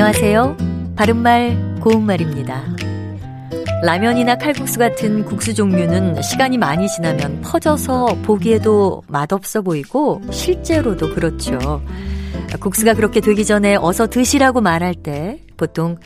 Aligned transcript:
안녕하세요. 0.00 0.56
바른말, 0.94 1.80
고운말입니다. 1.80 2.62
라면이나 3.82 4.38
칼국수 4.38 4.78
같은 4.78 5.24
국수 5.24 5.54
종류는 5.54 6.22
시간이 6.22 6.56
많이 6.56 6.86
지나면 6.86 7.40
퍼져서 7.40 8.18
보기에도 8.22 9.02
맛없어 9.08 9.60
보이고 9.60 10.22
실제로도 10.30 11.16
그렇죠. 11.16 11.82
국수가 12.60 12.94
그렇게 12.94 13.18
되기 13.20 13.44
전에 13.44 13.74
어서 13.74 14.06
드시라고 14.06 14.60
말할 14.60 14.94
때 14.94 15.42
보통 15.56 15.96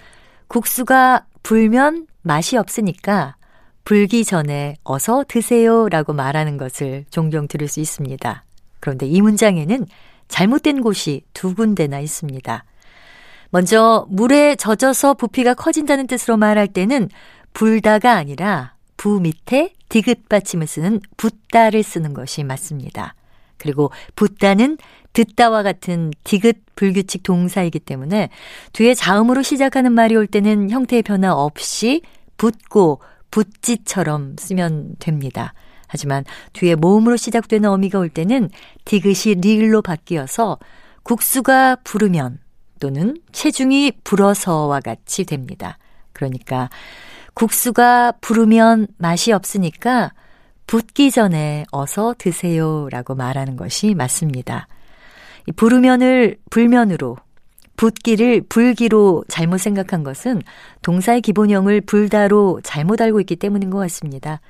국수가 0.49 1.27
불면 1.43 2.07
맛이 2.23 2.57
없으니까 2.57 3.37
불기 3.85 4.25
전에 4.25 4.77
어서 4.85 5.23
드세요 5.29 5.91
라고 5.91 6.15
말하는 6.15 6.57
것을 6.57 7.05
종종 7.11 7.47
들을 7.47 7.69
수 7.69 7.79
있습니다. 7.81 8.43
그런데 8.81 9.07
이 9.07 9.21
문장에는 9.21 9.85
잘못된 10.29 10.81
곳이 10.81 11.25
두 11.35 11.55
군데나 11.55 12.01
있습니다. 12.01 12.65
먼저 13.53 14.07
물에 14.09 14.57
젖어서 14.57 15.13
부피가 15.13 15.53
커진다는 15.53 16.07
뜻으로 16.07 16.39
말할 16.39 16.69
때는 16.69 17.11
불다가 17.53 18.15
아니라 18.15 18.75
부 18.97 19.21
밑에 19.21 19.75
디귿 19.91 20.27
받침을 20.31 20.67
쓰는 20.67 21.01
붓다를 21.19 21.83
쓰는 21.83 22.15
것이 22.15 22.45
맞습니다. 22.45 23.15
그리고 23.59 23.91
붓다는 24.17 24.79
듣다와 25.13 25.63
같은 25.63 26.13
디귿 26.25 26.63
불규칙 26.77 27.25
동사이기 27.25 27.79
때문에 27.81 28.31
뒤에 28.73 28.95
자음으로 28.95 29.43
시작하는 29.43 29.93
말이 29.93 30.17
올 30.17 30.27
때는 30.27 30.71
형태의 30.71 31.03
변화 31.03 31.35
없이 31.35 32.01
붓고 32.39 33.01
붓지처럼 33.31 34.37
쓰면 34.39 34.97
됩니다. 34.99 35.53
하지만 35.89 36.25
뒤에 36.55 36.75
모음으로 36.75 37.19
시작되는 37.19 37.69
어미가 37.69 37.99
올 37.99 38.09
때는 38.09 38.49
디귿이 38.87 39.35
리을로 39.43 39.83
바뀌어서 39.83 40.59
국수가 41.03 41.77
부르면 41.85 42.39
또는 42.83 43.17
체중이 43.31 43.93
불어서와 44.03 44.81
같이 44.81 45.23
됩니다. 45.25 45.79
그러니까 46.13 46.69
국수가 47.33 48.11
부르면 48.21 48.89
맛이 48.99 49.31
없으니까 49.31 50.13
붓기 50.67 51.13
전에 51.13 51.65
어서 51.71 52.13
드세요 52.19 52.89
라고 52.91 53.15
말하는 53.15 53.55
것이 53.55 53.95
맞습니다. 53.95 54.67
부르면을 55.55 56.39
불면으로 56.51 57.17
붓기를 57.83 58.43
불기로 58.49 59.25
잘못 59.27 59.59
생각한 59.59 60.05
것은 60.05 60.41
동사의 60.83 61.21
기본형을 61.21 61.81
불다로 61.81 62.61
잘못 62.63 63.01
알고 63.01 63.19
있기 63.23 63.35
때문인 63.35 63.71
것 63.71 63.79
같습니다. 63.79 64.41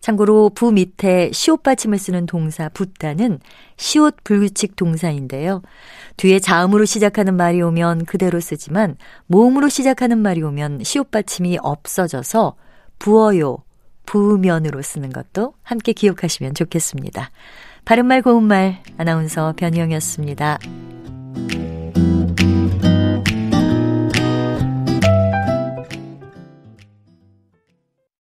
참고로 0.00 0.50
부 0.50 0.72
밑에 0.72 1.30
시옷 1.32 1.62
받침을 1.62 1.96
쓰는 1.96 2.26
동사 2.26 2.68
붓다는 2.68 3.38
시옷 3.78 4.16
불규칙 4.24 4.76
동사인데요. 4.76 5.62
뒤에 6.18 6.38
자음으로 6.38 6.84
시작하는 6.84 7.34
말이 7.34 7.62
오면 7.62 8.04
그대로 8.04 8.40
쓰지만 8.40 8.96
모음으로 9.26 9.70
시작하는 9.70 10.18
말이 10.18 10.42
오면 10.42 10.84
시옷 10.84 11.10
받침이 11.10 11.56
없어져서 11.62 12.56
부어요, 12.98 13.64
부면으로 14.04 14.82
쓰는 14.82 15.08
것도 15.08 15.54
함께 15.62 15.94
기억하시면 15.94 16.52
좋겠습니다. 16.52 17.30
바른말 17.86 18.20
고운말 18.20 18.82
아나운서 18.98 19.54
변희영이었습니다. 19.56 20.58